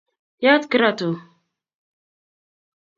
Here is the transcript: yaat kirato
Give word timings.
yaat 0.43 0.63
kirato 0.71 1.09